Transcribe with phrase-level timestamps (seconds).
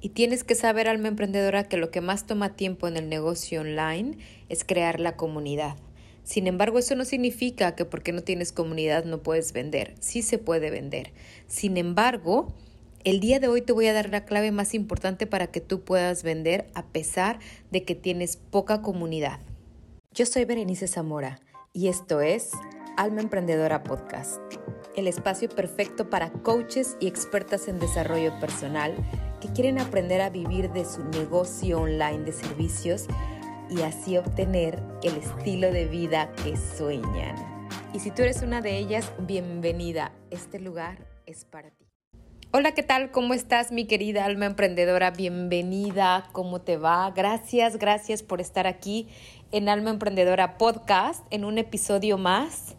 [0.00, 3.62] Y tienes que saber, alma emprendedora, que lo que más toma tiempo en el negocio
[3.62, 5.76] online es crear la comunidad.
[6.22, 9.94] Sin embargo, eso no significa que porque no tienes comunidad no puedes vender.
[9.98, 11.12] Sí se puede vender.
[11.46, 12.54] Sin embargo,
[13.02, 15.80] el día de hoy te voy a dar la clave más importante para que tú
[15.80, 17.38] puedas vender a pesar
[17.70, 19.40] de que tienes poca comunidad.
[20.12, 21.40] Yo soy Berenice Zamora
[21.72, 22.50] y esto es
[22.96, 24.40] Alma Emprendedora Podcast,
[24.96, 28.94] el espacio perfecto para coaches y expertas en desarrollo personal
[29.40, 33.06] que quieren aprender a vivir de su negocio online de servicios
[33.70, 37.36] y así obtener el estilo de vida que sueñan.
[37.92, 40.12] Y si tú eres una de ellas, bienvenida.
[40.30, 41.86] Este lugar es para ti.
[42.50, 43.10] Hola, ¿qué tal?
[43.10, 45.10] ¿Cómo estás, mi querida alma emprendedora?
[45.10, 46.28] Bienvenida.
[46.32, 47.10] ¿Cómo te va?
[47.10, 49.08] Gracias, gracias por estar aquí
[49.52, 52.77] en Alma Emprendedora Podcast en un episodio más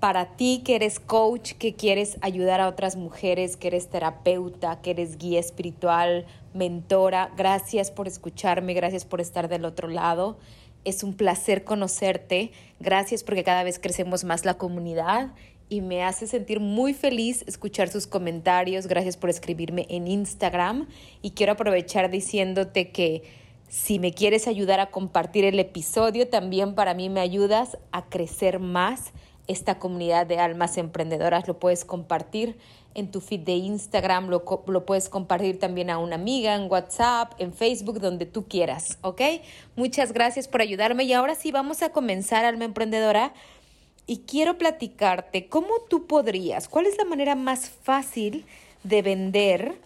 [0.00, 4.92] para ti que eres coach, que quieres ayudar a otras mujeres, que eres terapeuta, que
[4.92, 7.30] eres guía espiritual, mentora.
[7.36, 10.38] Gracias por escucharme, gracias por estar del otro lado.
[10.84, 12.50] Es un placer conocerte.
[12.80, 15.32] Gracias porque cada vez crecemos más la comunidad
[15.68, 18.86] y me hace sentir muy feliz escuchar sus comentarios.
[18.86, 20.88] Gracias por escribirme en Instagram
[21.20, 23.22] y quiero aprovechar diciéndote que
[23.68, 28.58] si me quieres ayudar a compartir el episodio, también para mí me ayudas a crecer
[28.58, 29.12] más
[29.50, 31.48] esta comunidad de almas emprendedoras.
[31.48, 32.56] Lo puedes compartir
[32.94, 37.32] en tu feed de Instagram, lo, lo, puedes compartir también a una amiga en WhatsApp,
[37.38, 39.20] en Facebook, donde tú quieras, ¿ok?
[39.76, 43.32] Muchas gracias por ayudarme y ahora sí vamos a comenzar, alma emprendedora.
[44.06, 48.44] Y quiero platicarte cómo tú podrías, cuál es la manera más fácil
[48.82, 49.76] de vender,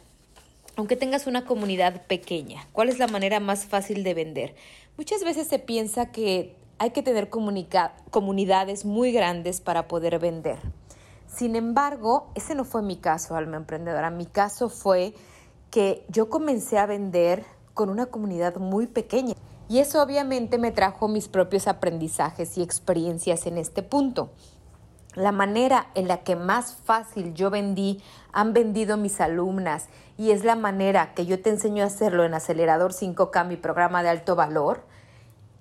[0.76, 2.66] aunque tengas una comunidad pequeña.
[2.72, 4.54] ¿Cuál es la manera más fácil de vender?
[4.96, 10.58] Muchas veces se piensa que hay que tener comunidades muy grandes para poder vender.
[11.26, 14.10] Sin embargo, ese no fue mi caso, alma emprendedora.
[14.10, 15.14] Mi caso fue
[15.70, 17.44] que yo comencé a vender
[17.74, 19.34] con una comunidad muy pequeña.
[19.68, 24.30] Y eso obviamente me trajo mis propios aprendizajes y experiencias en este punto.
[25.14, 29.88] La manera en la que más fácil yo vendí, han vendido mis alumnas,
[30.18, 34.02] y es la manera que yo te enseño a hacerlo en Acelerador 5K, mi programa
[34.02, 34.84] de alto valor,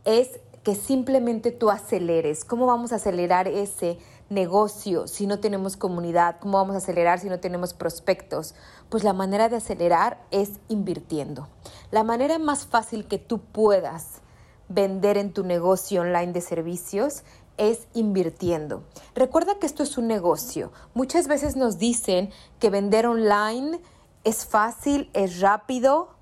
[0.05, 2.45] es que simplemente tú aceleres.
[2.45, 3.97] ¿Cómo vamos a acelerar ese
[4.29, 6.37] negocio si no tenemos comunidad?
[6.39, 8.55] ¿Cómo vamos a acelerar si no tenemos prospectos?
[8.89, 11.49] Pues la manera de acelerar es invirtiendo.
[11.91, 14.21] La manera más fácil que tú puedas
[14.69, 17.23] vender en tu negocio online de servicios
[17.57, 18.83] es invirtiendo.
[19.13, 20.71] Recuerda que esto es un negocio.
[20.93, 23.79] Muchas veces nos dicen que vender online
[24.23, 26.15] es fácil, es rápido,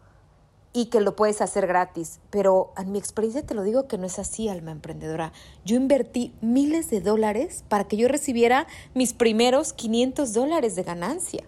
[0.74, 2.20] y que lo puedes hacer gratis.
[2.30, 5.34] Pero en mi experiencia te lo digo que no es así, alma emprendedora.
[5.66, 11.44] Yo invertí miles de dólares para que yo recibiera mis primeros 500 dólares de ganancia.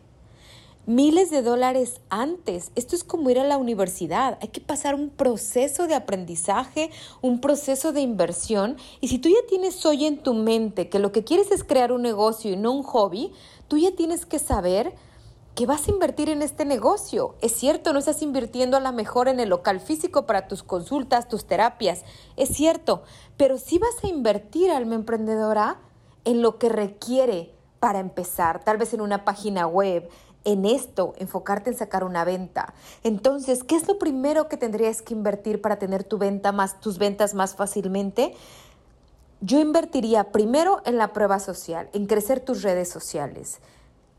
[0.85, 2.71] Miles de dólares antes.
[2.75, 4.37] Esto es como ir a la universidad.
[4.41, 6.91] Hay que pasar un proceso de aprendizaje,
[7.21, 8.75] un proceso de inversión.
[8.99, 11.93] Y si tú ya tienes hoy en tu mente que lo que quieres es crear
[11.93, 13.31] un negocio y no un hobby,
[13.69, 14.93] tú ya tienes que saber
[15.55, 17.35] que vas a invertir en este negocio.
[17.41, 21.27] Es cierto, no estás invirtiendo a la mejor en el local físico para tus consultas,
[21.27, 22.03] tus terapias.
[22.37, 23.03] Es cierto,
[23.37, 25.77] pero sí vas a invertir, alma emprendedora,
[26.25, 30.09] en lo que requiere para empezar, tal vez en una página web,
[30.45, 32.73] en esto, enfocarte en sacar una venta.
[33.03, 36.97] Entonces, ¿qué es lo primero que tendrías que invertir para tener tu venta más, tus
[36.97, 38.33] ventas más fácilmente?
[39.41, 43.59] Yo invertiría primero en la prueba social, en crecer tus redes sociales.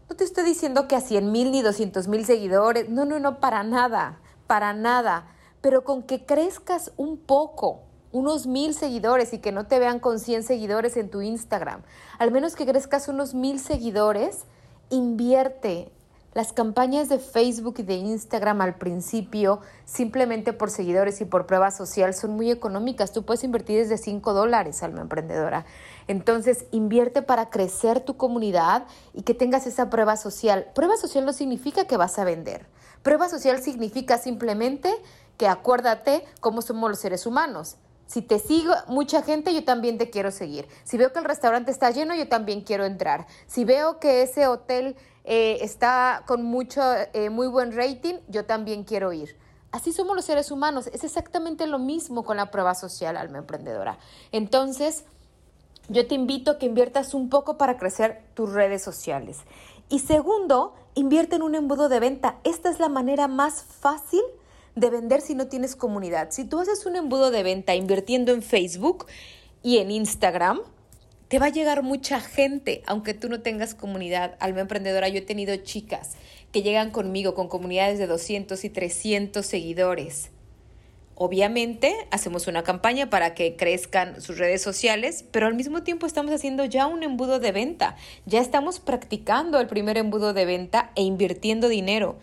[0.09, 3.41] No te estoy diciendo que a 100 mil ni 200 mil seguidores, no, no, no,
[3.41, 5.29] para nada, para nada,
[5.63, 7.81] pero con que crezcas un poco,
[8.13, 11.83] unos mil seguidores y que no te vean con 100 seguidores en tu Instagram,
[12.19, 14.45] al menos que crezcas unos mil seguidores,
[14.91, 15.91] invierte
[16.35, 21.71] las campañas de Facebook y de Instagram al principio, simplemente por seguidores y por prueba
[21.71, 23.13] social, son muy económicas.
[23.13, 25.65] Tú puedes invertir desde 5 dólares, alma emprendedora.
[26.09, 30.67] Entonces, invierte para crecer tu comunidad y que tengas esa prueba social.
[30.75, 32.67] Prueba social no significa que vas a vender.
[33.03, 34.93] Prueba social significa simplemente
[35.39, 37.77] que acuérdate cómo somos los seres humanos.
[38.07, 40.69] Si te sigo mucha gente, yo también te quiero seguir.
[40.85, 43.27] Si veo que el restaurante está lleno, yo también quiero entrar.
[43.47, 48.85] Si veo que ese hotel eh, está con mucho, eh, muy buen rating, yo también
[48.85, 49.37] quiero ir.
[49.73, 50.87] Así somos los seres humanos.
[50.89, 53.99] Es exactamente lo mismo con la prueba social, alma emprendedora.
[54.31, 55.05] Entonces,
[55.89, 59.39] yo te invito a que inviertas un poco para crecer tus redes sociales.
[59.89, 62.37] Y segundo, invierte en un embudo de venta.
[62.45, 64.44] Esta es la manera más fácil de
[64.75, 66.29] vender si no tienes comunidad.
[66.31, 69.07] Si tú haces un embudo de venta invirtiendo en Facebook
[69.63, 70.61] y en Instagram,
[71.29, 74.37] te va a llegar mucha gente, aunque tú no tengas comunidad.
[74.41, 76.13] Alma emprendedora, yo he tenido chicas
[76.53, 80.31] que llegan conmigo con comunidades de 200 y 300 seguidores.
[81.17, 86.33] Obviamente hacemos una campaña para que crezcan sus redes sociales, pero al mismo tiempo estamos
[86.33, 87.97] haciendo ya un embudo de venta.
[88.27, 92.19] Ya estamos practicando el primer embudo de venta e invirtiendo dinero.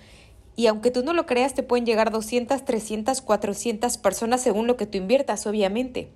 [0.56, 4.78] Y aunque tú no lo creas, te pueden llegar 200, 300, 400 personas según lo
[4.78, 6.12] que tú inviertas, obviamente.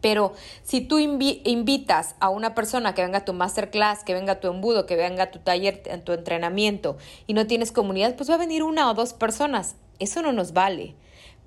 [0.00, 4.40] Pero si tú invitas a una persona que venga a tu masterclass, que venga a
[4.40, 8.28] tu embudo, que venga a tu taller, a tu entrenamiento y no tienes comunidad, pues
[8.28, 9.76] va a venir una o dos personas.
[9.98, 10.94] Eso no nos vale.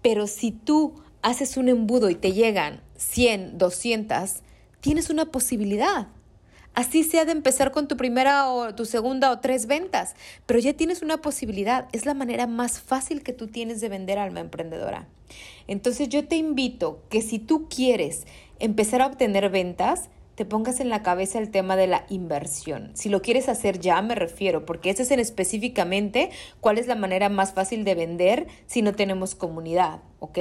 [0.01, 4.37] Pero si tú haces un embudo y te llegan 100, 200,
[4.79, 6.07] tienes una posibilidad.
[6.77, 10.13] Así sea de empezar con tu primera o tu segunda o tres ventas,
[10.45, 11.87] pero ya tienes una posibilidad.
[11.91, 15.07] Es la manera más fácil que tú tienes de vender alma emprendedora.
[15.65, 18.27] Entonces yo te invito que si tú quieres
[18.59, 22.91] empezar a obtener ventas, te pongas en la cabeza el tema de la inversión.
[22.93, 26.29] Si lo quieres hacer ya, me refiero, porque ese es en específicamente
[26.59, 30.37] cuál es la manera más fácil de vender si no tenemos comunidad, ¿ok?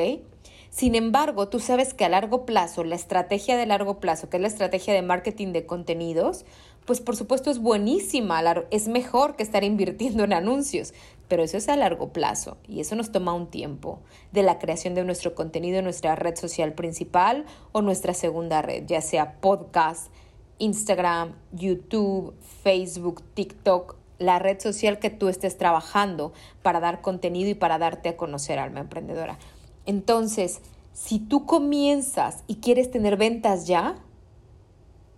[0.76, 4.42] Sin embargo, tú sabes que a largo plazo, la estrategia de largo plazo, que es
[4.42, 6.44] la estrategia de marketing de contenidos,
[6.84, 10.92] pues por supuesto es buenísima, es mejor que estar invirtiendo en anuncios,
[11.28, 14.00] pero eso es a largo plazo y eso nos toma un tiempo
[14.32, 18.84] de la creación de nuestro contenido en nuestra red social principal o nuestra segunda red,
[18.86, 20.12] ya sea podcast,
[20.58, 27.54] Instagram, YouTube, Facebook, TikTok, la red social que tú estés trabajando para dar contenido y
[27.54, 29.38] para darte a conocer, alma emprendedora.
[29.86, 30.60] Entonces,
[30.92, 33.96] si tú comienzas y quieres tener ventas ya,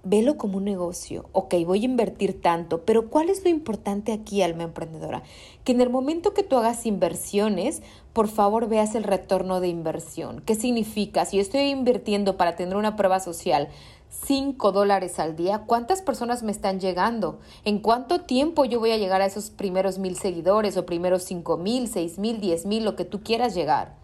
[0.08, 1.26] velo como un negocio.
[1.32, 5.22] Ok, voy a invertir tanto, pero ¿cuál es lo importante aquí, alma emprendedora?
[5.64, 7.82] Que en el momento que tú hagas inversiones,
[8.12, 10.40] por favor veas el retorno de inversión.
[10.46, 11.24] ¿Qué significa?
[11.24, 13.68] Si yo estoy invirtiendo para tener una prueba social
[14.10, 17.40] 5 dólares al día, ¿cuántas personas me están llegando?
[17.64, 21.58] ¿En cuánto tiempo yo voy a llegar a esos primeros mil seguidores o primeros cinco
[21.58, 23.97] mil, seis mil, diez mil, lo que tú quieras llegar?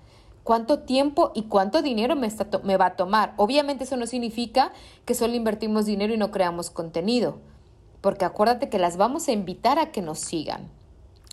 [0.45, 2.29] Cuánto tiempo y cuánto dinero me,
[2.63, 3.35] me va a tomar.
[3.37, 4.73] Obviamente eso no significa
[5.05, 7.39] que solo invertimos dinero y no creamos contenido,
[8.01, 10.71] porque acuérdate que las vamos a invitar a que nos sigan.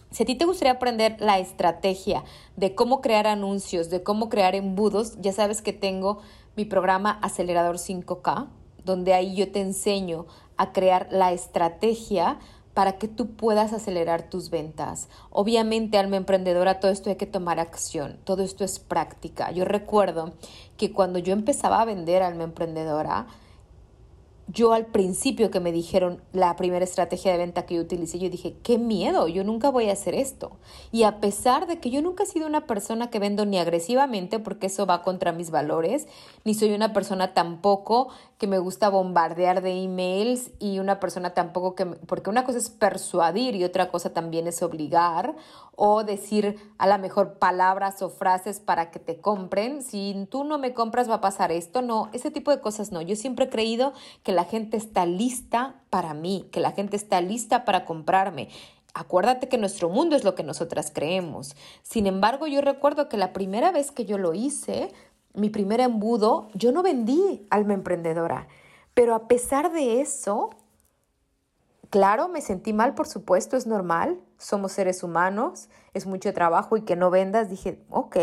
[0.09, 2.23] Si a ti te gustaría aprender la estrategia
[2.57, 6.19] de cómo crear anuncios, de cómo crear embudos, ya sabes que tengo
[6.57, 8.47] mi programa Acelerador 5K,
[8.83, 10.25] donde ahí yo te enseño
[10.57, 12.39] a crear la estrategia
[12.81, 15.07] para que tú puedas acelerar tus ventas.
[15.29, 19.51] Obviamente, alma emprendedora, todo esto hay que tomar acción, todo esto es práctica.
[19.51, 20.33] Yo recuerdo
[20.77, 23.27] que cuando yo empezaba a vender alma emprendedora,
[24.47, 28.31] yo al principio que me dijeron la primera estrategia de venta que yo utilicé, yo
[28.31, 30.57] dije, qué miedo, yo nunca voy a hacer esto.
[30.91, 34.39] Y a pesar de que yo nunca he sido una persona que vendo ni agresivamente,
[34.39, 36.07] porque eso va contra mis valores,
[36.45, 38.09] ni soy una persona tampoco
[38.41, 42.69] que me gusta bombardear de emails y una persona tampoco que, porque una cosa es
[42.69, 45.33] persuadir y otra cosa también es obligar
[45.77, 49.81] o decir a la mejor palabras o frases para que te compren.
[49.81, 53.01] Si tú no me compras va a pasar esto, no, ese tipo de cosas no.
[53.01, 53.93] Yo siempre he creído
[54.23, 58.49] que la la gente está lista para mí, que la gente está lista para comprarme.
[58.95, 61.55] Acuérdate que nuestro mundo es lo que nosotras creemos.
[61.83, 64.91] Sin embargo, yo recuerdo que la primera vez que yo lo hice,
[65.33, 68.47] mi primer embudo, yo no vendí alma emprendedora.
[68.93, 70.49] Pero a pesar de eso,
[71.89, 74.19] claro, me sentí mal, por supuesto, es normal.
[74.37, 77.49] Somos seres humanos, es mucho trabajo y que no vendas.
[77.49, 78.17] Dije, ok,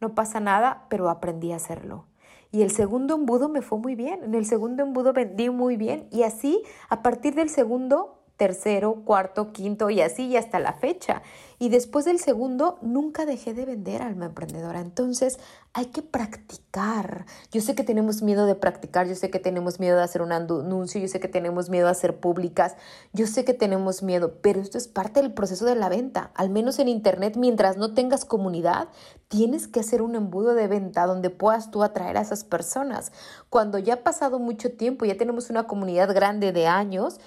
[0.00, 2.04] no pasa nada, pero aprendí a hacerlo.
[2.52, 4.24] Y el segundo embudo me fue muy bien.
[4.24, 6.08] En el segundo embudo vendí muy bien.
[6.10, 11.20] Y así, a partir del segundo, tercero, cuarto, quinto y así y hasta la fecha.
[11.58, 14.80] Y después del segundo, nunca dejé de vender alma emprendedora.
[14.80, 15.38] Entonces,
[15.74, 17.26] hay que practicar.
[17.52, 20.32] Yo sé que tenemos miedo de practicar, yo sé que tenemos miedo de hacer un
[20.32, 22.76] anuncio, yo sé que tenemos miedo de hacer públicas,
[23.12, 26.30] yo sé que tenemos miedo, pero esto es parte del proceso de la venta.
[26.34, 28.88] Al menos en Internet, mientras no tengas comunidad,
[29.28, 33.12] tienes que hacer un embudo de venta donde puedas tú atraer a esas personas.
[33.48, 37.20] Cuando ya ha pasado mucho tiempo, ya tenemos una comunidad grande de años,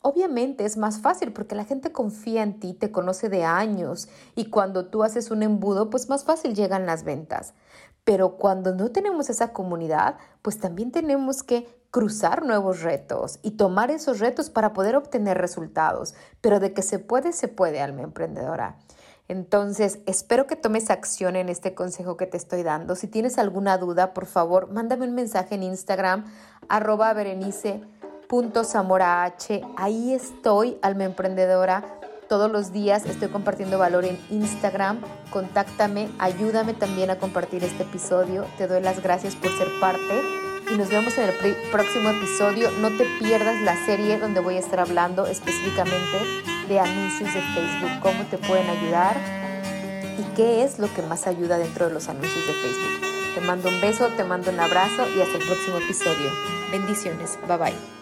[0.00, 4.48] Obviamente es más fácil porque la gente confía en ti, te conoce de años y
[4.48, 7.54] cuando tú haces un embudo, pues más fácil llegan las ventas.
[8.04, 13.90] Pero cuando no tenemos esa comunidad, pues también tenemos que cruzar nuevos retos y tomar
[13.90, 16.14] esos retos para poder obtener resultados.
[16.40, 18.78] Pero de que se puede, se puede, alma emprendedora.
[19.26, 22.94] Entonces, espero que tomes acción en este consejo que te estoy dando.
[22.94, 26.24] Si tienes alguna duda, por favor, mándame un mensaje en Instagram,
[26.68, 27.97] arroba berenice punto Zamora
[28.30, 29.62] H.
[29.76, 31.84] Ahí estoy, alma emprendedora.
[32.28, 35.00] Todos los días estoy compartiendo valor en Instagram.
[35.30, 38.44] Contáctame, ayúdame también a compartir este episodio.
[38.58, 40.22] Te doy las gracias por ser parte
[40.70, 42.70] y nos vemos en el próximo episodio.
[42.82, 46.18] No te pierdas la serie donde voy a estar hablando específicamente
[46.68, 49.16] de anuncios de Facebook, cómo te pueden ayudar
[50.18, 53.08] y qué es lo que más ayuda dentro de los anuncios de Facebook.
[53.34, 56.30] Te mando un beso, te mando un abrazo y hasta el próximo episodio.
[56.70, 57.97] Bendiciones, bye bye.